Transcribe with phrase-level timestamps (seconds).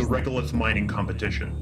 [0.00, 1.52] the Regolith Mining Competition.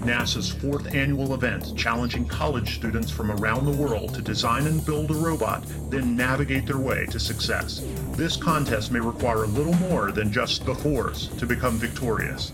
[0.00, 5.10] NASA's fourth annual event challenging college students from around the world to design and build
[5.10, 7.86] a robot, then navigate their way to success.
[8.12, 12.50] This contest may require a little more than just the force to become victorious.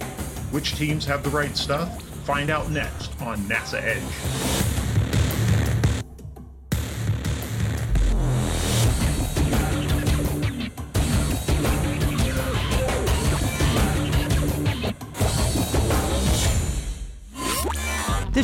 [0.51, 2.03] Which teams have the right stuff?
[2.25, 4.82] Find out next on NASA Edge.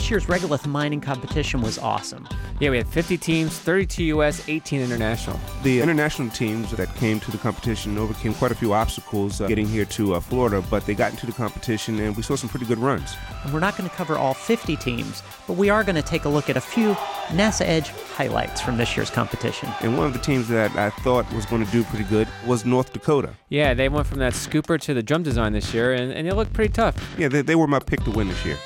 [0.09, 2.27] This year's Regolith mining competition was awesome.
[2.61, 5.39] Yeah, we had 50 teams, 32 U.S., 18 international.
[5.63, 9.67] The international teams that came to the competition overcame quite a few obstacles uh, getting
[9.67, 12.65] here to uh, Florida, but they got into the competition and we saw some pretty
[12.65, 13.17] good runs.
[13.45, 16.25] And we're not going to cover all 50 teams, but we are going to take
[16.25, 16.95] a look at a few
[17.27, 19.69] NASA Edge highlights from this year's competition.
[19.83, 22.65] And one of the teams that I thought was going to do pretty good was
[22.65, 23.35] North Dakota.
[23.51, 26.33] Yeah, they went from that scooper to the drum design this year, and, and they
[26.33, 26.97] looked pretty tough.
[27.19, 28.57] Yeah, they, they were my pick to win this year.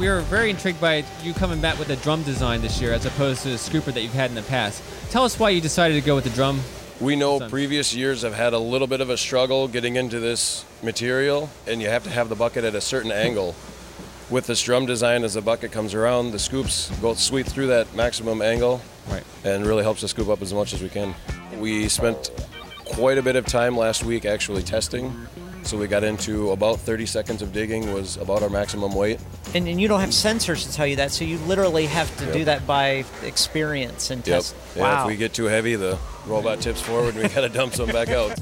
[0.00, 3.04] We were very intrigued by you coming back with a drum design this year as
[3.04, 4.82] opposed to the scooper that you've had in the past.
[5.10, 6.60] Tell us why you decided to go with the drum.
[7.02, 10.64] We know previous years have had a little bit of a struggle getting into this
[10.82, 13.54] material, and you have to have the bucket at a certain angle.
[14.30, 17.94] With this drum design, as the bucket comes around, the scoops go sweep through that
[17.94, 19.24] maximum angle, Right.
[19.44, 21.14] and really helps us scoop up as much as we can.
[21.58, 22.30] We spent
[22.86, 25.26] quite a bit of time last week actually testing,
[25.62, 29.20] so we got into about 30 seconds of digging was about our maximum weight.
[29.54, 32.32] And, and you don't have sensors to tell you that, so you literally have to
[32.32, 34.36] do that by experience and Yep.
[34.36, 34.54] test.
[34.76, 35.02] Yeah, wow.
[35.02, 38.08] if we get too heavy, the robot tips forward and we gotta dump some back
[38.08, 38.38] out.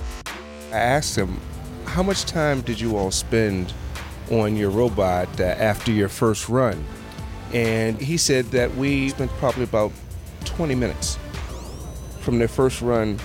[0.73, 1.41] I asked him,
[1.87, 3.73] How much time did you all spend
[4.31, 6.85] on your robot uh, after your first run?
[7.53, 9.93] And he said that we spent probably about
[10.45, 11.19] 20 minutes
[12.21, 13.19] from their first run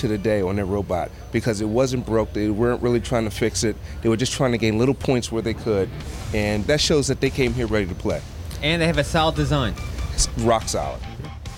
[0.00, 2.32] to the day on their robot because it wasn't broke.
[2.32, 3.76] They weren't really trying to fix it.
[4.02, 5.88] They were just trying to gain little points where they could.
[6.34, 8.22] And that shows that they came here ready to play.
[8.62, 9.74] And they have a solid design.
[10.14, 11.00] It's rock solid.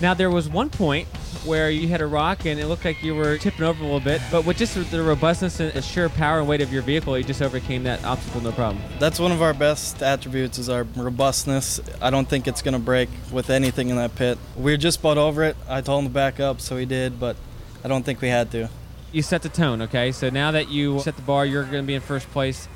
[0.01, 1.07] Now, there was one point
[1.45, 3.99] where you had a rock and it looked like you were tipping over a little
[3.99, 7.17] bit, but with just the robustness and the sheer power and weight of your vehicle,
[7.17, 8.83] you just overcame that obstacle no problem.
[8.99, 11.79] That's one of our best attributes is our robustness.
[12.01, 14.37] I don't think it's going to break with anything in that pit.
[14.55, 15.55] We were just about over it.
[15.69, 17.35] I told him to back up, so he did, but
[17.83, 18.69] I don't think we had to.
[19.11, 20.11] You set the tone, okay?
[20.11, 22.67] So now that you set the bar, you're going to be in first place.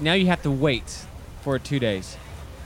[0.00, 1.06] Now you have to wait
[1.42, 2.16] for two days.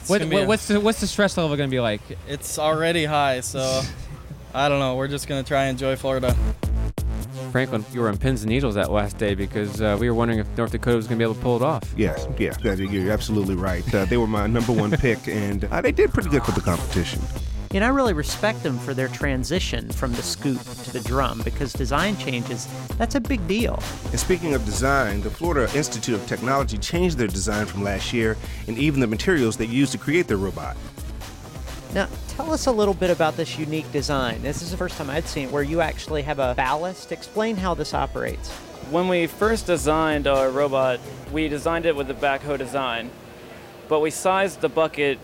[0.07, 2.01] What, what, what's the what's the stress level going to be like?
[2.27, 3.83] It's already high, so
[4.55, 4.97] I don't know.
[4.97, 6.35] We're just going to try and enjoy Florida.
[7.53, 10.39] Franklin, you were on pins and needles that last day because uh, we were wondering
[10.39, 11.93] if North Dakota was going to be able to pull it off.
[11.97, 13.95] Yes, yes, you're absolutely right.
[13.95, 16.61] Uh, they were my number one pick, and uh, they did pretty good for the
[16.61, 17.21] competition.
[17.73, 21.73] And I really respect them for their transition from the scoop to the drum because
[21.73, 23.83] design changes, that's a big deal.
[24.11, 28.39] And speaking of design, the Florida Institute of Technology changed their design from last year
[28.69, 30.79] and even the materials they used to create their robot.
[31.95, 34.41] Now, tell us a little bit about this unique design.
[34.43, 37.13] This is the first time I'd seen it where you actually have a ballast.
[37.13, 38.51] Explain how this operates.
[38.91, 41.01] When we first designed our robot,
[41.33, 43.11] we designed it with the backhoe design,
[43.89, 45.19] but we sized the bucket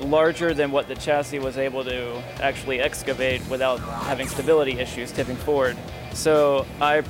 [0.00, 5.36] larger than what the chassis was able to actually excavate without having stability issues tipping
[5.36, 5.76] forward.
[6.14, 7.02] So I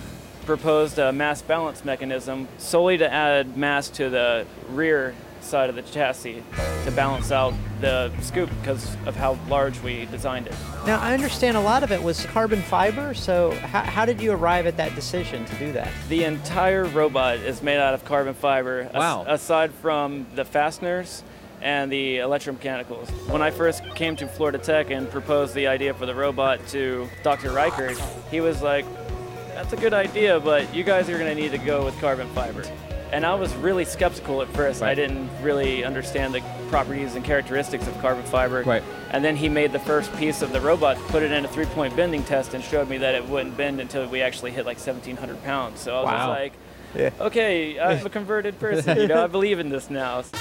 [0.46, 5.82] proposed a mass balance mechanism solely to add mass to the rear side of the
[5.82, 6.42] chassis
[6.84, 10.54] to balance out the scoop because of how large we designed it.
[10.86, 14.32] Now, I understand a lot of it was carbon fiber, so how, how did you
[14.32, 15.90] arrive at that decision to do that?
[16.08, 19.24] The entire robot is made out of carbon fiber, as- Wow.
[19.26, 21.22] aside from the fasteners
[21.62, 23.08] and the electromechanicals.
[23.30, 27.08] When I first came to Florida Tech and proposed the idea for the robot to
[27.22, 27.50] Dr.
[27.52, 27.98] Reichert,
[28.30, 28.84] he was like,
[29.54, 32.28] that's a good idea, but you guys are going to need to go with carbon
[32.34, 32.64] fiber.
[33.12, 34.82] And I was really skeptical at first.
[34.82, 38.62] I didn't really understand the properties and characteristics of carbon fiber.
[38.62, 38.84] Right.
[39.10, 41.64] And then he made the first piece of the robot, put it in a three
[41.66, 44.76] point bending test, and showed me that it wouldn't bend until we actually hit like
[44.76, 45.80] 1,700 pounds.
[45.80, 46.28] So I was Wow.
[46.28, 46.52] like,
[47.20, 48.96] okay, I'm a converted person.
[48.96, 50.22] You know, I believe in this now.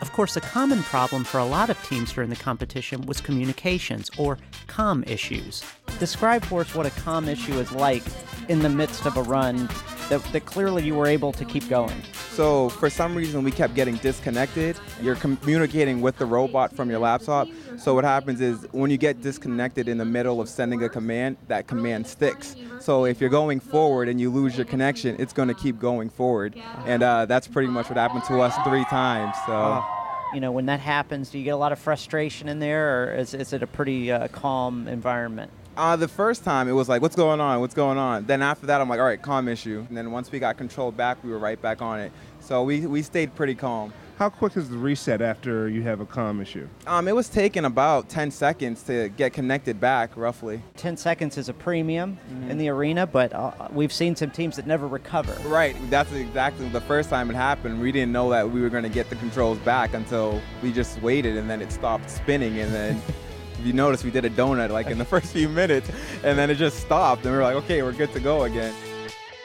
[0.00, 4.10] Of course, a common problem for a lot of teams during the competition was communications
[4.16, 5.62] or comm issues.
[5.98, 8.02] Describe for us what a comm issue is like
[8.48, 9.68] in the midst of a run
[10.08, 12.02] that, that clearly you were able to keep going.
[12.32, 14.78] So for some reason we kept getting disconnected.
[15.02, 17.48] You're communicating with the robot from your laptop.
[17.76, 21.36] So what happens is when you get disconnected in the middle of sending a command,
[21.48, 22.56] that command sticks.
[22.78, 26.08] So if you're going forward and you lose your connection, it's going to keep going
[26.08, 26.54] forward.
[26.86, 29.34] And uh, that's pretty much what happened to us three times.
[29.46, 29.84] So.
[30.32, 33.14] You know, when that happens, do you get a lot of frustration in there, or
[33.16, 35.50] is, is it a pretty uh, calm environment?
[35.80, 37.58] Uh, the first time it was like, what's going on?
[37.60, 38.26] What's going on?
[38.26, 39.86] Then after that, I'm like, all right, comm issue.
[39.88, 42.12] And then once we got control back, we were right back on it.
[42.40, 43.90] So we, we stayed pretty calm.
[44.18, 46.68] How quick is the reset after you have a comm issue?
[46.86, 50.60] Um, it was taking about 10 seconds to get connected back, roughly.
[50.76, 52.18] 10 seconds is a premium
[52.50, 55.32] in the arena, but uh, we've seen some teams that never recover.
[55.48, 57.80] Right, that's exactly the first time it happened.
[57.80, 61.00] We didn't know that we were going to get the controls back until we just
[61.00, 62.58] waited and then it stopped spinning.
[62.58, 63.00] And then,
[63.60, 65.90] if you notice, we did a donut like in the first few minutes
[66.24, 67.24] and then it just stopped.
[67.24, 68.74] And we were like, okay, we're good to go again.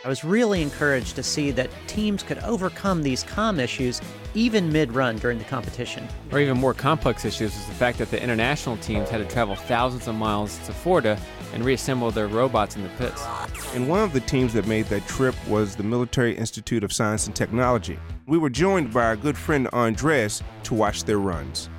[0.03, 4.01] I was really encouraged to see that teams could overcome these comm issues
[4.35, 6.07] even mid run during the competition.
[6.31, 9.55] Or even more complex issues was the fact that the international teams had to travel
[9.55, 11.19] thousands of miles to Florida
[11.53, 13.25] and reassemble their robots in the pits.
[13.73, 17.25] And one of the teams that made that trip was the Military Institute of Science
[17.25, 17.97] and Technology.
[18.27, 21.69] We were joined by our good friend Andres to watch their runs.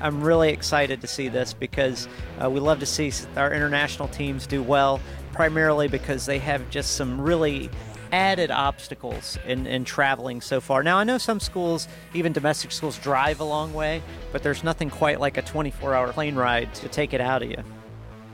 [0.00, 2.08] I'm really excited to see this because
[2.42, 5.00] uh, we love to see our international teams do well,
[5.32, 7.70] primarily because they have just some really
[8.12, 10.82] added obstacles in, in traveling so far.
[10.82, 14.02] Now, I know some schools, even domestic schools, drive a long way,
[14.32, 17.50] but there's nothing quite like a 24 hour plane ride to take it out of
[17.50, 17.62] you.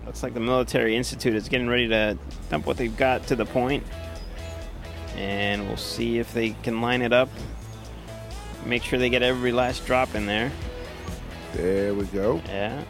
[0.07, 2.19] Looks like the Military Institute is getting ready to
[2.51, 3.85] dump what they've got to the point.
[5.17, 7.29] And we'll see if they can line it up.
[8.67, 10.51] Make sure they get every last drop in there.
[11.55, 12.41] There we go.
[12.47, 12.83] Yeah.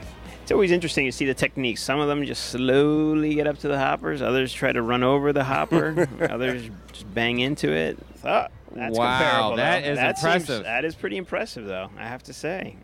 [0.42, 1.82] It's always interesting to see the techniques.
[1.82, 4.20] Some of them just slowly get up to the hoppers.
[4.20, 6.06] Others try to run over the hopper.
[6.30, 7.98] Others just bang into it.
[8.24, 9.90] Oh, that's Wow, comparable, that though.
[9.90, 10.64] is That seems- impressive.
[10.64, 11.88] that is pretty impressive, though.
[11.98, 12.76] I have to say.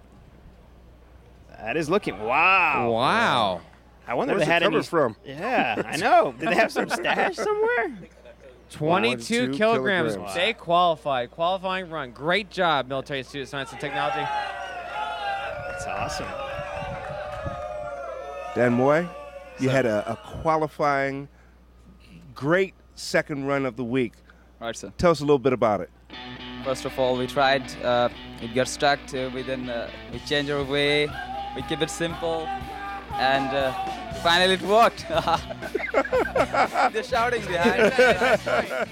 [1.58, 2.18] That is looking.
[2.18, 2.90] Wow.
[2.92, 3.60] Wow.
[4.06, 4.86] I wonder Where's if they had coming any.
[4.86, 5.16] from?
[5.26, 6.34] Yeah, I know.
[6.38, 7.92] Did they have some stash somewhere?
[8.70, 10.14] 22 22 kilograms.
[10.14, 10.34] kilograms.
[10.34, 11.30] They qualified.
[11.30, 12.12] Qualifying run.
[12.12, 14.26] Great job, Military Institute of Science and Technology.
[15.84, 16.26] That's awesome.
[18.54, 19.08] Dan Moy,
[19.58, 21.28] you had a, a qualifying,
[22.34, 24.12] great second run of the week.
[24.60, 24.92] Right, sir.
[24.98, 25.90] Tell us a little bit about it.
[26.64, 27.62] First of all, we tried.
[27.82, 28.10] Uh,
[28.42, 28.98] it got stuck.
[29.06, 31.08] To, we then uh, we changed our way.
[31.56, 32.46] We keep it simple,
[33.14, 33.72] and uh,
[34.22, 35.06] finally it worked.
[36.92, 38.88] They're shouting behind.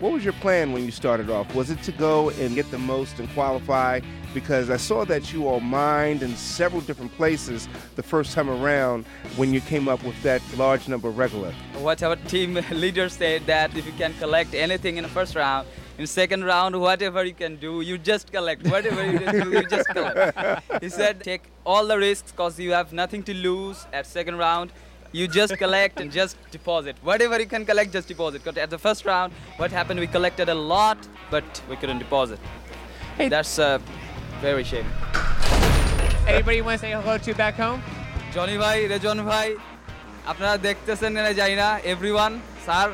[0.00, 1.54] What was your plan when you started off?
[1.54, 4.00] Was it to go and get the most and qualify?
[4.34, 9.06] Because I saw that you all mined in several different places the first time around
[9.36, 11.54] when you came up with that large number of regolith.
[11.80, 15.68] what our team leader said that if you can collect anything in the first round,
[15.98, 18.66] in second round, whatever you can do, you just collect.
[18.66, 20.36] Whatever you can do, you just collect.
[20.80, 24.72] He said, take all the risks because you have nothing to lose at second round.
[25.12, 26.96] You just collect and just deposit.
[27.02, 28.42] Whatever you can collect, just deposit.
[28.42, 30.00] Because at the first round, what happened?
[30.00, 30.98] We collected a lot,
[31.30, 32.40] but we couldn't deposit.
[33.16, 33.28] Hey.
[33.28, 33.78] That's uh,
[34.44, 34.84] very shame.
[36.28, 37.80] Anybody want to say hello to back home?
[38.34, 39.48] Johnny ভাই রেজন ভাই
[40.30, 42.32] আপনারা দেখতেছেন না যাই না everyone
[42.66, 42.88] sir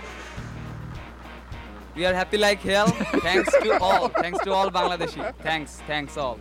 [1.96, 2.90] we are happy like hell
[3.26, 6.36] thanks to all thanks to all bangladeshi thanks thanks all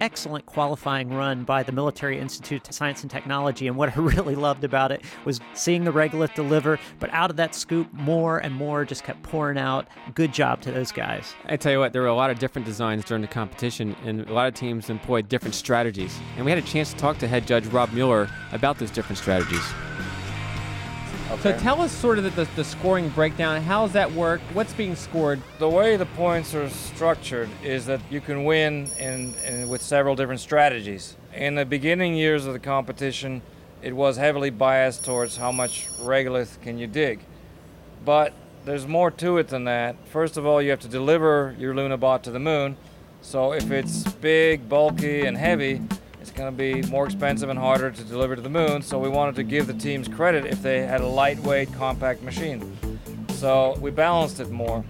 [0.00, 3.66] excellent qualifying run by the Military Institute of Science and Technology.
[3.66, 7.36] And what I really loved about it was seeing the regolith deliver, but out of
[7.36, 9.86] that scoop, more and more just kept pouring out.
[10.14, 11.34] Good job to those guys.
[11.46, 14.28] I tell you what, there were a lot of different designs during the competition, and
[14.28, 16.18] a lot of teams employed different strategies.
[16.36, 19.18] And we had a chance to talk to head judge Rob Mueller about those different
[19.18, 19.64] strategies.
[21.42, 23.60] So tell us sort of the, the, the scoring breakdown.
[23.60, 24.40] How does that work?
[24.52, 25.42] What's being scored?
[25.58, 30.16] The way the points are structured is that you can win in, in, with several
[30.16, 31.16] different strategies.
[31.34, 33.42] In the beginning years of the competition,
[33.82, 37.20] it was heavily biased towards how much regolith can you dig.
[38.04, 38.32] But
[38.64, 39.96] there's more to it than that.
[40.08, 42.76] First of all, you have to deliver your Lunabot to the moon.
[43.20, 45.82] So if it's big, bulky, and heavy,
[46.26, 48.82] it's going to be more expensive and harder to deliver to the moon.
[48.82, 52.76] So we wanted to give the teams credit if they had a lightweight, compact machine.
[53.28, 54.84] So we balanced it more.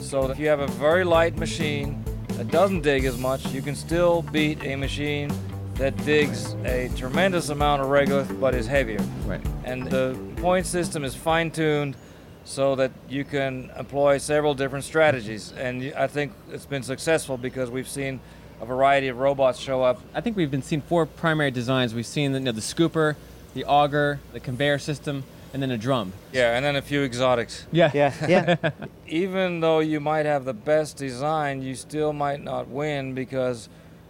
[0.00, 3.60] So that if you have a very light machine that doesn't dig as much, you
[3.60, 5.30] can still beat a machine
[5.74, 9.04] that digs a tremendous amount of regolith but is heavier.
[9.26, 9.44] Right.
[9.64, 11.96] And the point system is fine-tuned
[12.44, 15.52] so that you can employ several different strategies.
[15.52, 18.20] And I think it's been successful because we've seen
[18.60, 20.00] a variety of robots show up.
[20.14, 21.94] I think we've been seeing four primary designs.
[21.94, 23.16] We've seen the, you know, the scooper,
[23.54, 26.12] the auger, the conveyor system, and then a drum.
[26.32, 27.66] Yeah, and then a few exotics.
[27.72, 27.90] Yeah.
[27.94, 28.70] Yeah, yeah.
[29.06, 33.68] Even though you might have the best design, you still might not win because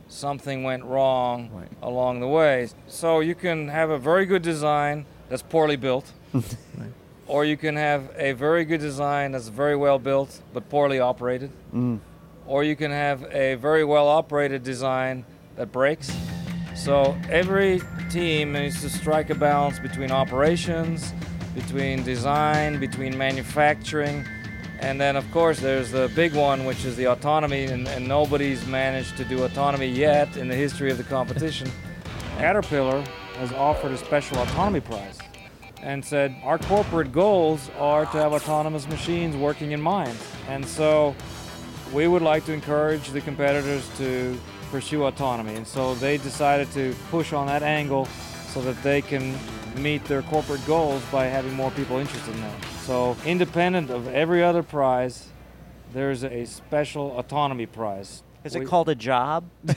[0.08, 1.68] something went wrong Right.
[1.82, 2.68] along the way.
[2.88, 6.10] So you can have a very good design that's poorly built,
[7.26, 11.50] or you can have a very good design that's very well built but poorly operated,
[11.68, 11.98] mm-hmm.
[12.48, 15.24] Or you can have a very well operated design
[15.56, 16.10] that breaks.
[16.74, 21.12] So every team needs to strike a balance between operations,
[21.54, 24.24] between design, between manufacturing,
[24.80, 28.64] And then, of course, there's the big one, which is the autonomy, and, and nobody's
[28.64, 31.68] managed to do autonomy yet in the history of the competition.
[32.38, 33.02] Caterpillar
[33.38, 35.18] has offered a special autonomy prize
[35.82, 40.22] and said our corporate goals are to have autonomous machines working in mines.
[40.48, 41.16] And so
[41.92, 44.38] we would like to encourage the competitors to
[44.70, 45.54] pursue autonomy.
[45.54, 48.06] And so they decided to push on that angle
[48.48, 49.34] so that they can
[49.76, 52.64] meet their corporate goals by having more people interested in that.
[52.84, 55.28] So, independent of every other prize,
[55.92, 58.22] there's a special autonomy prize.
[58.44, 59.44] Is it called a job?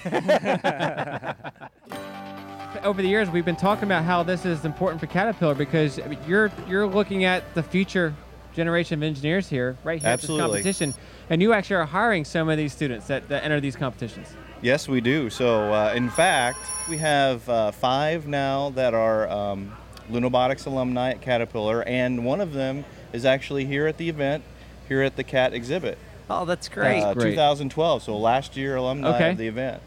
[2.83, 6.07] Over the years, we've been talking about how this is important for Caterpillar because I
[6.07, 8.15] mean, you're you're looking at the future
[8.53, 10.59] generation of engineers here, right here Absolutely.
[10.59, 10.93] at this competition,
[11.31, 14.27] and you actually are hiring some of these students that, that enter these competitions.
[14.61, 15.29] Yes, we do.
[15.29, 16.59] So, uh, in fact,
[16.89, 19.71] we have uh, five now that are um,
[20.11, 22.83] Lunabotics alumni at Caterpillar, and one of them
[23.13, 24.43] is actually here at the event,
[24.89, 25.97] here at the CAT exhibit.
[26.29, 27.01] Oh, that's great.
[27.01, 29.31] Uh, 2012, so last year alumni Okay.
[29.31, 29.81] of the event.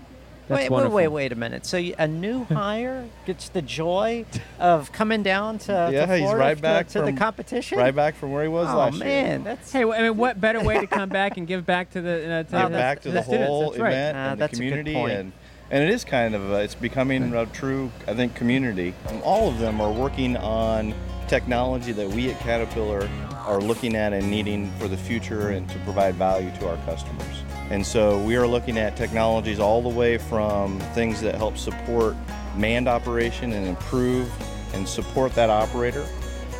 [0.49, 1.67] Wait, wait, wait, wait a minute.
[1.67, 4.25] So a new hire gets the joy
[4.59, 7.79] of coming down to, to Yeah, he's right back to, the from- competition?
[7.79, 9.55] Right back from where he was oh, last man, year.
[9.55, 12.01] that's Hey, well, I mean, what better way to come back and give back to
[12.01, 13.49] the uh, to, Give the, back to the, students?
[13.49, 13.93] whole That's right.
[13.93, 15.33] event and the community, and
[15.71, 18.95] and it is kind of a, it's becoming a true, I think, community.
[19.09, 20.95] And all of them are working on
[21.27, 23.09] technology that we at Caterpillar
[23.47, 27.43] are looking at and needing for the future and to provide value to our customers.
[27.71, 32.15] And so we are looking at technologies all the way from things that help support
[32.57, 34.31] manned operation and improve
[34.75, 36.07] and support that operator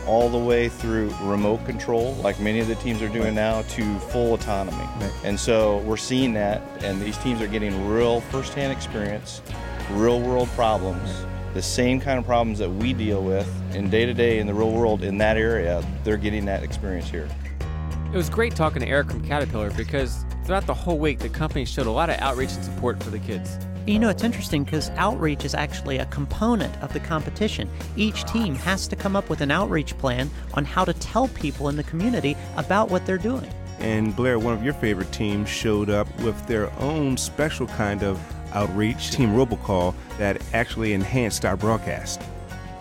[0.07, 3.99] all the way through remote control, like many of the teams are doing now, to
[3.99, 4.87] full autonomy.
[5.25, 9.41] And so we're seeing that, and these teams are getting real firsthand experience,
[9.93, 14.13] real world problems, the same kind of problems that we deal with in day to
[14.13, 15.83] day in the real world in that area.
[16.03, 17.29] They're getting that experience here.
[18.13, 21.65] It was great talking to Eric from Caterpillar because throughout the whole week, the company
[21.65, 23.59] showed a lot of outreach and support for the kids.
[23.87, 27.69] You know, it's interesting because outreach is actually a component of the competition.
[27.97, 31.69] Each team has to come up with an outreach plan on how to tell people
[31.69, 33.51] in the community about what they're doing.
[33.81, 38.19] And Blair, one of your favorite teams, showed up with their own special kind of
[38.55, 42.23] outreach, Team Robocall, that actually enhanced our broadcast.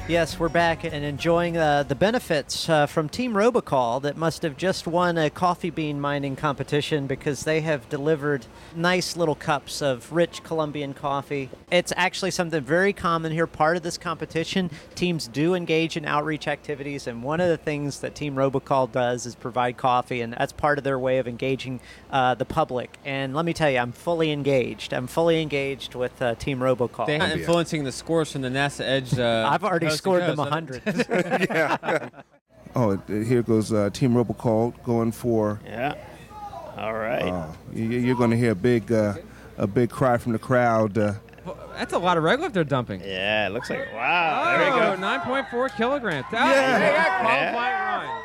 [0.10, 4.58] Yes, we're back and enjoying uh, the benefits uh, from Team Robocall that must have
[4.58, 8.46] just won a coffee bean mining competition because they have delivered
[8.76, 11.50] nice little cups of rich Colombian coffee.
[11.72, 13.48] It's actually something very common here.
[13.48, 18.02] Part of this competition, teams do engage in outreach activities, and one of the things
[18.02, 21.80] that Team Robocall does is provide coffee, and that's part of their way of engaging
[22.12, 22.98] uh, the public.
[23.06, 24.94] And let me tell you, I'm fully engaged.
[24.94, 27.08] I'm fully engaged with uh, Team Robocall.
[27.08, 29.18] They're influencing the scores from the NASA Edge.
[29.18, 30.82] Uh, I've already coast to scored them coast, 100.
[31.50, 32.10] yeah.
[32.76, 35.60] Oh, here goes uh, Team Robocall going for.
[35.64, 35.94] Yeah.
[36.76, 37.22] All right.
[37.22, 39.14] Uh, you, you're going to hear a big, uh,
[39.60, 40.98] a big cry from the crowd.
[40.98, 41.14] Uh,
[41.78, 43.02] That's a lot of regolith they're dumping.
[43.02, 44.58] Yeah, it looks like wow.
[44.58, 44.94] there we go.
[44.94, 46.26] Oh, 9.4 kilograms.
[46.32, 46.80] Oh, Yeah.
[46.80, 47.22] hey, Yeah.
[47.22, 48.24] qualifying run.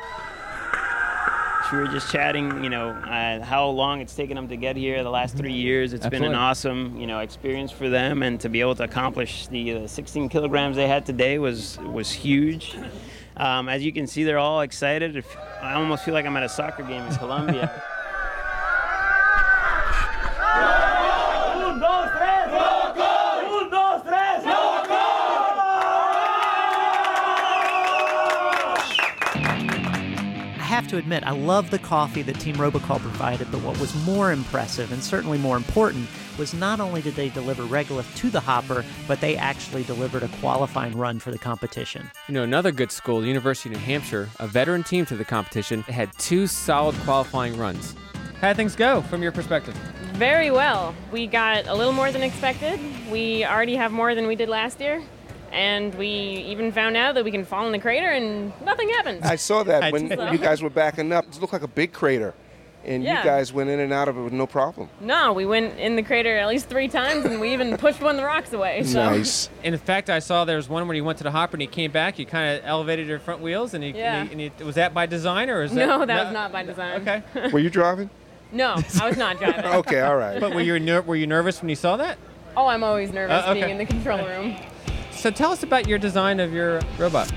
[1.71, 5.03] We were just chatting, you know, uh, how long it's taken them to get here
[5.03, 5.93] the last three years.
[5.93, 9.45] It's been an awesome, you know, experience for them, and to be able to accomplish
[9.47, 12.75] the uh, 16 kilograms they had today was was huge.
[13.37, 15.23] Um, as you can see, they're all excited.
[15.61, 17.83] I almost feel like I'm at a soccer game in Colombia.
[30.89, 34.91] To admit, I love the coffee that Team Robocall provided, but what was more impressive
[34.91, 39.21] and certainly more important was not only did they deliver regolith to the hopper, but
[39.21, 42.09] they actually delivered a qualifying run for the competition.
[42.27, 45.83] You know, another good school, University of New Hampshire, a veteran team to the competition,
[45.83, 47.95] had two solid qualifying runs.
[48.41, 49.75] How did things go from your perspective?
[50.13, 50.95] Very well.
[51.11, 52.79] We got a little more than expected.
[53.11, 55.03] We already have more than we did last year.
[55.51, 59.23] And we even found out that we can fall in the crater and nothing happens.
[59.25, 61.25] I saw that when So- you guys were backing up.
[61.27, 62.33] It looked like a big crater,
[62.85, 63.17] and Yeah.
[63.19, 64.89] you guys went in and out of it with no problem.
[65.01, 68.11] No, we went in the crater at least three times and we even pushed one
[68.15, 68.83] of the rocks away.
[68.83, 69.21] So.
[69.63, 71.67] In fact, I saw there was one where you went to the hopper and he
[71.67, 72.19] came back.
[72.19, 74.21] You kind of elevated your front wheels, and, he, Yeah.
[74.21, 75.87] and, he, and he- was that by design or is that?
[75.87, 77.01] No, that was not by design.
[77.01, 77.49] Okay.
[77.51, 78.09] Were you driving?
[78.51, 79.65] No, I was not driving.
[79.65, 80.39] okay, all right.
[80.39, 82.17] But were you ner- were you nervous when you saw that?
[82.57, 83.59] Oh, I'm always nervous Uh, okay.
[83.59, 84.55] being in the control room.
[85.19, 87.29] So tell us about your design of your robot.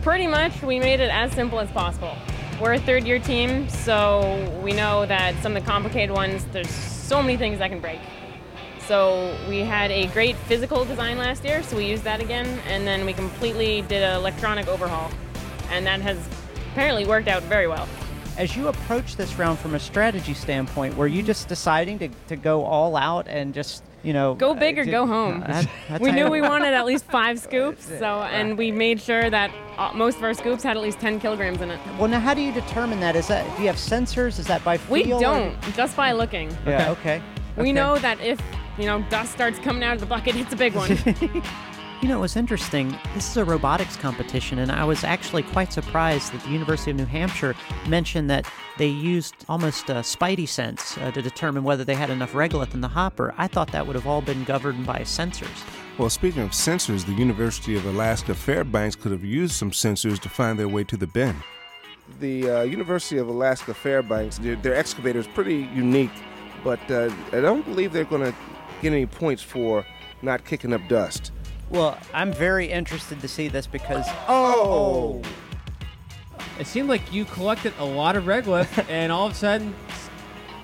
[0.00, 2.16] Pretty much, we made it as simple as possible.
[2.58, 6.70] We're a third year team, so we know that some of the complicated ones, there's
[6.70, 8.00] so many things that can break.
[8.86, 12.86] So we had a great physical design last year, so we used that again, and
[12.86, 15.10] then we completely did an electronic overhaul,
[15.68, 16.16] and that has
[16.70, 17.86] apparently worked out very well.
[18.38, 22.36] As you approach this round from a strategy standpoint, were you just deciding to, to
[22.36, 25.42] go all out and just you know Go big or uh, go home.
[25.46, 29.28] I- I we knew we wanted at least five scoops, so and we made sure
[29.30, 31.78] that uh, most of our scoops had at least 10 kilograms in it.
[31.98, 33.16] Well, now how do you determine that?
[33.16, 34.38] Is that do you have sensors?
[34.38, 34.92] Is that by feel?
[34.92, 36.56] We don't, just by looking.
[36.66, 36.90] Yeah.
[36.92, 37.22] Okay.
[37.56, 37.72] We Okay.
[37.72, 38.40] know that if
[38.78, 40.90] you know dust starts coming out of the bucket, it's a big one.
[42.00, 42.96] You know, it was interesting.
[43.14, 46.96] This is a robotics competition, and I was actually quite surprised that the University of
[46.96, 47.56] New Hampshire
[47.88, 52.34] mentioned that they used almost a spidey sense uh, to determine whether they had enough
[52.34, 53.34] regolith in the hopper.
[53.36, 55.48] I thought that would have all been governed by sensors.
[55.98, 60.28] Well, speaking of sensors, the University of Alaska Fairbanks could have used some sensors to
[60.28, 61.42] find their way to the bend.
[62.20, 66.12] The uh, University of Alaska Fairbanks, their, their excavator is pretty unique,
[66.62, 68.38] but uh, I don't believe they're going to
[68.82, 69.84] get any points for
[70.22, 71.32] not kicking up dust.
[71.70, 75.20] Well, I'm very interested to see this because oh,
[76.58, 80.08] It seemed like you collected a lot of regolith, and all of a sudden, s-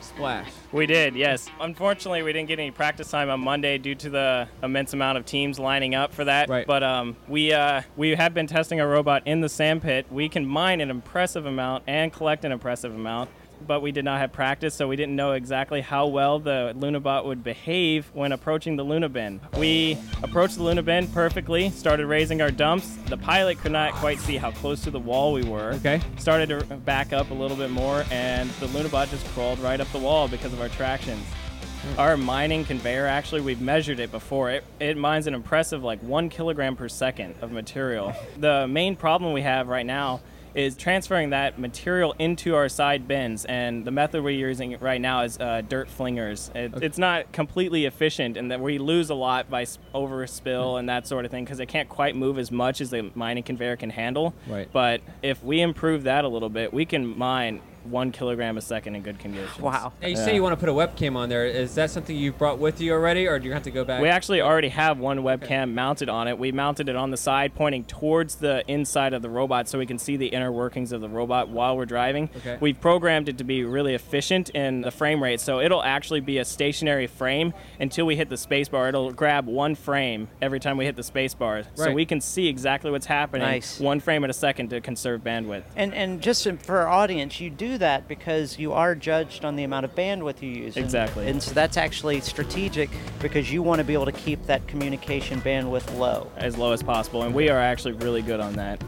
[0.01, 0.51] splash.
[0.73, 1.49] We did, yes.
[1.61, 5.25] Unfortunately, we didn't get any practice time on Monday due to the immense amount of
[5.25, 6.49] teams lining up for that.
[6.49, 6.67] Right.
[6.67, 10.07] But um, we uh, we have been testing our robot in the sand pit.
[10.11, 13.31] We can mine an impressive amount and collect an impressive amount.
[13.67, 17.25] But we did not have practice, so we didn't know exactly how well the Lunabot
[17.25, 19.41] would behave when approaching the Luna bin.
[19.57, 22.97] We approached the Luna bin perfectly, started raising our dumps.
[23.07, 25.73] The pilot could not quite see how close to the wall we were.
[25.75, 26.01] Okay.
[26.19, 29.91] Started to back up a little bit more, and the Lunabot just crawled right up
[29.93, 31.25] the wall because of our tractions.
[31.25, 32.01] Hmm.
[32.01, 34.51] Our mining conveyor, actually, we've measured it before.
[34.51, 38.15] It, it mines an impressive like one kilogram per second of material.
[38.39, 40.21] The main problem we have right now
[40.55, 45.23] is transferring that material into our side bins, and the method we're using right now
[45.23, 46.55] is uh, dirt flingers.
[46.55, 51.07] It, It's not completely efficient, and that we lose a lot by overspill and that
[51.07, 53.91] sort of thing because it can't quite move as much as the mining conveyor can
[53.91, 54.35] handle.
[54.47, 54.69] Right.
[54.73, 58.95] But if we improve that a little bit, we can mine one kilogram a second
[58.97, 59.59] in good conditions.
[59.59, 59.93] Wow.
[60.01, 61.47] Now, you say you want to put a webcam on there.
[61.47, 64.01] Is that something you've brought with you already, or do you have to go back?
[64.03, 66.39] We actually already have one webcam mounted on it.
[66.39, 69.87] We mounted it on the side, pointing towards the inside of the robot so we
[69.87, 72.31] can see the inner workings of the robot while we're driving.
[72.39, 72.59] Okay.
[72.61, 76.39] We've programmed it to be really efficient in the frame rate, so it'll actually be
[76.39, 78.89] a stationary frame until we hit the spacebar.
[78.89, 81.95] It'll grab one frame every time we hit the spacebar, so Right.
[81.95, 83.79] we can see exactly what's happening Nice.
[83.81, 85.63] one frame at a second to conserve bandwidth.
[85.77, 89.65] And and just for our audience, you do that because you are judged on the
[89.65, 90.77] amount of bandwidth you use.
[90.77, 91.29] And- Exactly.
[91.29, 95.41] And, so that's actually strategic because you want to be able to keep that communication
[95.41, 96.31] bandwidth low.
[96.37, 98.83] As low as possible, and we are actually really good on that.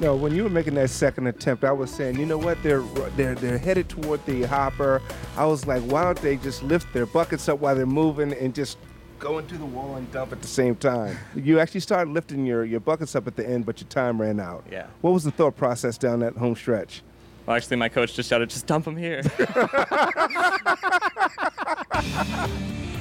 [0.00, 2.60] No, when you were making that second attempt, I was saying, you know what?
[2.62, 2.80] They're
[3.16, 5.00] they're they're headed toward the hopper.
[5.36, 8.54] I was like, why don't they just lift their buckets up while they're moving and
[8.54, 8.78] just
[9.18, 11.16] go into the wall and dump at the same time?
[11.36, 14.40] You actually started lifting your your buckets up at the end, but your time ran
[14.40, 14.64] out.
[14.72, 14.86] Yeah.
[15.02, 17.02] What was the thought process down that home stretch?
[17.46, 19.22] Well, actually, my coach just shouted, "Just dump them here."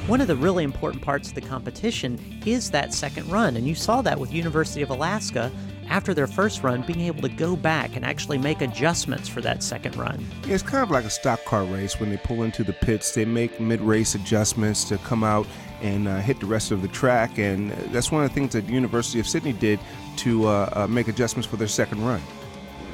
[0.08, 3.76] One of the really important parts of the competition is that second run, and you
[3.76, 5.52] saw that with University of Alaska
[5.88, 9.62] after their first run, being able to go back and actually make adjustments for that
[9.62, 10.26] second run.
[10.48, 12.00] Yeah, it's kind of like a stock car race.
[12.00, 15.46] When they pull into the pits, they make mid-race adjustments to come out
[15.82, 18.66] and uh, hit the rest of the track, and that's one of the things that
[18.68, 19.80] the University of Sydney did
[20.18, 22.22] to uh, uh, make adjustments for their second run.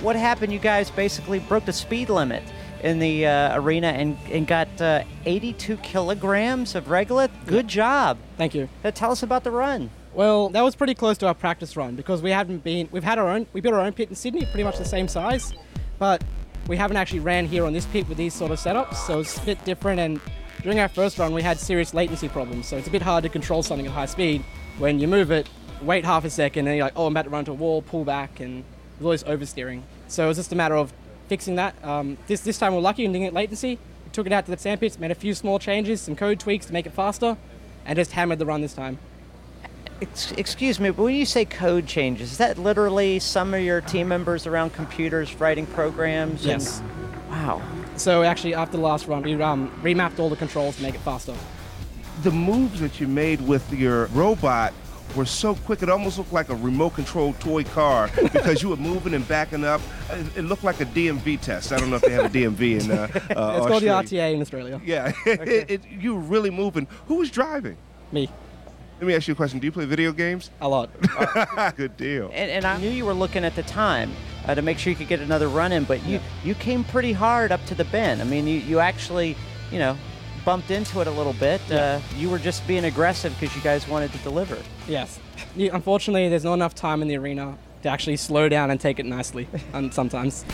[0.02, 0.54] What happened?
[0.54, 2.44] You guys basically broke the speed limit
[2.84, 7.32] in the uh, arena and, and got uh, 82 kilograms of regolith.
[7.48, 8.18] Good job.
[8.38, 8.70] Thank you.
[8.84, 9.90] Uh, tell us about the run.
[10.14, 12.88] Well, that was pretty close to our practice run because we haven't been.
[12.92, 13.48] We've had our own.
[13.54, 15.54] We built our own pit in Sydney, pretty much the same size,
[16.00, 16.24] but
[16.68, 18.96] we haven't actually ran here on this pit with these sort of setups.
[18.96, 20.00] So it's a bit different.
[20.00, 20.22] And
[20.62, 22.68] during our first run, we had serious latency problems.
[22.68, 24.44] So it's a bit hard to control something at high speed
[24.78, 25.50] when you move it,
[25.82, 27.82] wait half a second, and you're like, oh, I'm about to run into a wall,
[27.82, 28.64] pull back, and
[29.00, 29.82] there's all this oversteering.
[30.08, 30.94] So it was just a matter of
[31.28, 31.76] fixing that.
[31.84, 33.78] Um, this this time we're lucky and didn't get latency.
[34.06, 36.40] We took it out to the sand pits, made a few small changes, some code
[36.40, 37.38] tweaks to make it faster,
[37.86, 38.98] and just hammered the run this time.
[40.00, 44.08] Excuse me, but when you say code changes, is that literally some of your team
[44.08, 46.42] members around computers writing programs?
[46.46, 46.82] and- Yes.
[47.30, 47.62] wow.
[47.96, 51.02] So actually, after the last run, we um, remapped all the controls to make it
[51.02, 51.34] faster.
[52.22, 54.72] The moves that you made with your robot
[55.15, 58.78] were so quick, it almost looked like a remote controlled toy car because you were
[58.78, 59.82] moving and backing up.
[60.12, 61.72] It, it looked like a DMV test.
[61.72, 64.34] I don't know if they have a DMV in uh, uh, it's called the RTA
[64.34, 64.82] in Australia.
[64.84, 66.88] Yeah, it, it, you were really moving.
[67.08, 67.78] Who was driving?
[68.12, 68.30] Me.
[69.00, 69.60] Let me ask you a question.
[69.60, 70.50] Do you play video games?
[70.60, 70.89] A lot.
[71.76, 72.32] Good deal.
[72.34, 74.12] And, and I knew you were looking at the time
[74.48, 77.13] uh, to make sure you could get another run in, but you, you came pretty
[77.13, 78.22] hard up to the bend.
[78.22, 79.36] I mean, you, you actually,
[79.72, 79.96] you know,
[80.48, 81.60] bumped into it a little bit.
[81.70, 84.58] Uh, you were just being aggressive because you guys wanted to deliver.
[84.88, 85.20] Yes.
[85.58, 88.98] Yeah, Unfortunately, there's not enough time in the arena to actually slow down and take
[88.98, 90.46] it nicely, and sometimes.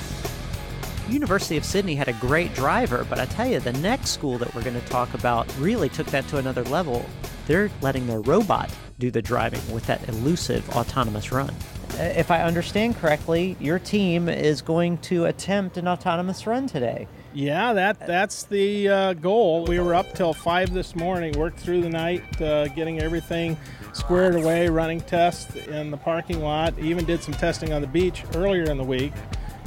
[1.10, 4.52] University of Sydney had a great driver, but I tell you, the next school that
[4.56, 7.06] we're going to talk about really took that to another level.
[7.46, 11.52] They're letting their robot do the driving with that elusive autonomous run.
[12.00, 17.08] Uh, If I understand correctly, your team is going to attempt an autonomous run today.
[17.34, 19.66] Yeah, that that's the uh, goal.
[19.66, 23.58] We were up till five this morning, worked through the night, uh, getting everything
[23.94, 26.78] squared away, running tests in the parking lot.
[26.80, 29.14] Even did some testing on the beach earlier in the week,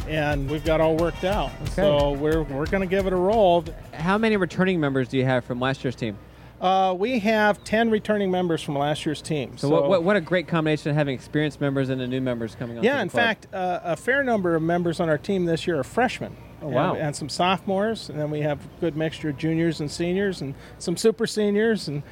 [0.08, 1.50] and we've got all worked out.
[1.70, 3.64] So we're we're going to give it a roll.
[3.92, 6.16] How many returning members do you have from last year's team?
[6.60, 9.58] Uh, we have ten returning members from last year's team.
[9.58, 12.54] So, what, what, what a great combination of having experienced members and the new members
[12.54, 12.84] coming on.
[12.84, 15.84] Yeah, in fact, uh, a fair number of members on our team this year are
[15.84, 16.34] freshmen.
[16.62, 16.94] Oh, wow.
[16.94, 20.40] And, and some sophomores, and then we have a good mixture of juniors and seniors,
[20.40, 22.02] and some super seniors, and,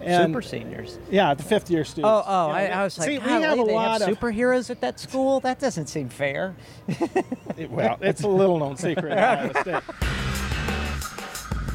[0.00, 0.98] and super seniors.
[1.10, 2.08] Yeah, the fifth year students.
[2.08, 4.18] Oh, oh, Yeah, I, I was like, see, we "Golly, have a lot have of
[4.18, 5.40] superheroes at that school.
[5.40, 6.54] That doesn't seem fair.
[7.68, 9.12] well, it's a little known secret.
[9.12, 9.82] at State.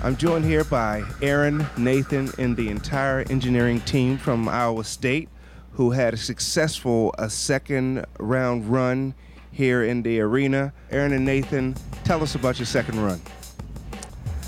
[0.03, 5.29] I'm joined here by Aaron, Nathan, and the entire engineering team from Iowa State
[5.75, 9.13] who had a successful a second round run
[9.55, 10.73] here in the arena.
[10.91, 13.21] Aaron and Nathan, tell us about your second run.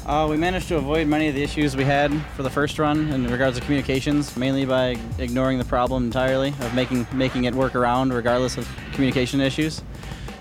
[0.06, 3.10] Uh, we managed to avoid many of the issues we had for the first run
[3.10, 7.74] in regards to communications, mainly by ignoring the problem entirely of making making it work
[7.74, 9.82] around regardless of communication issues.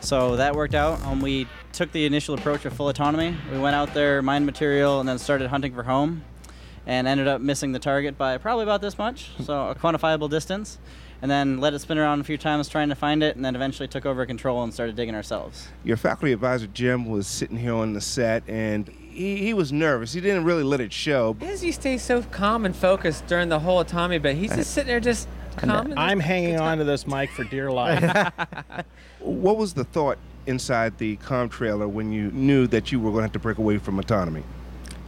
[0.00, 1.00] So that worked out.
[1.04, 3.36] Um, we took the initial approach of full autonomy.
[3.52, 6.24] We went out there, mined material, and then started hunting for home,
[6.86, 10.78] and ended up missing the target by probably about this much, so a quantifiable distance.
[11.22, 13.54] And then let it spin around a few times trying to find it, and then
[13.56, 15.68] eventually took over control and started digging ourselves.
[15.82, 20.12] Your faculty advisor Jim was sitting here on the set and he, he was nervous.
[20.12, 21.36] He didn't really let it show.
[21.40, 24.88] As you stay so calm and focused during the whole autonomy bit, he's just sitting
[24.88, 25.26] there just
[25.56, 25.94] calm.
[25.96, 28.44] I'm hanging on to this mic for dear life.
[29.20, 33.20] What was the thought inside the com trailer when you knew that you were going
[33.20, 34.42] to have to break away from autonomy?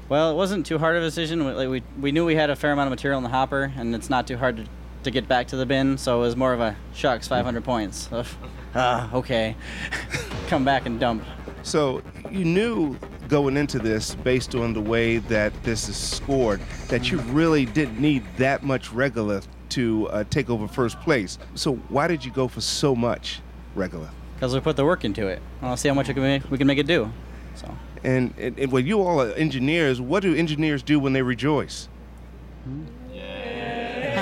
[0.09, 1.45] Well, it wasn't too hard of a decision.
[1.45, 3.73] We, like, we, we knew we had a fair amount of material in the hopper,
[3.77, 4.65] and it's not too hard to,
[5.03, 8.09] to get back to the bin, so it was more of a shucks, 500 points.
[8.13, 8.37] Of,
[8.75, 9.57] ah, okay.
[10.49, 11.25] Come back and dump.
[11.63, 12.97] So you knew
[13.29, 18.01] going into this, based on the way that this is scored, that you really didn't
[18.01, 21.39] need that much regolith to uh, take over first place.
[21.55, 23.41] So why did you go for so much
[23.77, 24.11] regolith?
[24.35, 25.43] Because we put the work into it.
[25.61, 27.11] I'll see how much we can make, we can make it do.
[27.55, 27.77] So.
[28.05, 31.89] And, and, and when you all are engineers, what do engineers do when they rejoice?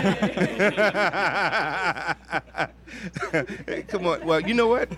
[3.89, 4.25] Come on.
[4.25, 4.89] Well, you know what?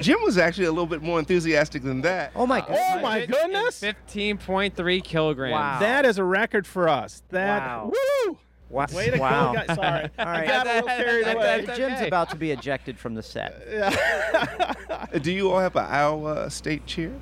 [0.00, 2.30] Jim was actually a little bit more enthusiastic than that.
[2.34, 3.80] Oh my Oh my goodness!
[3.80, 5.52] 15.3 kilograms.
[5.52, 5.78] Wow.
[5.80, 7.22] That is a record for us.
[7.30, 7.92] That Wow.
[8.26, 8.38] woo!
[8.70, 8.86] Wow.
[8.94, 9.52] Way to wow.
[9.52, 9.76] go, guys.
[9.76, 10.04] Sorry.
[10.18, 10.46] All I right.
[10.46, 11.66] got a little carried away.
[11.76, 13.62] Jim's about to be ejected from the set.
[14.92, 17.12] Uh, Do you all have an Iowa State cheer?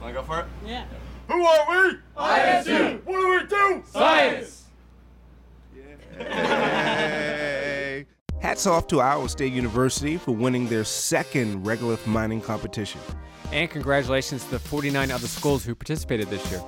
[0.00, 0.46] Want to go for it?
[0.66, 0.84] Yeah.
[1.28, 1.94] Who are we?
[2.16, 3.00] ISU.
[3.04, 3.82] What do we do?
[3.86, 4.59] Science.
[6.20, 8.06] Hey.
[8.40, 13.00] Hats off to Iowa State University for winning their second regolith mining competition.
[13.52, 16.62] And congratulations to the 49 other schools who participated this year.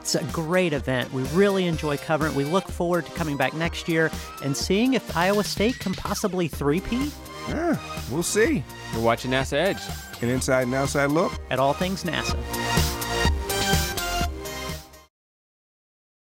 [0.00, 1.12] It's a great event.
[1.12, 2.36] We really enjoy covering it.
[2.36, 4.10] We look forward to coming back next year
[4.42, 7.12] and seeing if Iowa State can possibly three-peat
[7.48, 7.76] Yeah,
[8.10, 8.64] we'll see.
[8.94, 9.82] You're watching NASA Edge.
[10.22, 12.38] An inside and outside look at all things NASA.